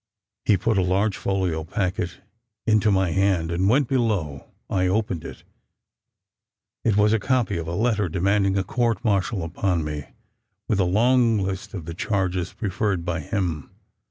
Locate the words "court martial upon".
8.63-9.83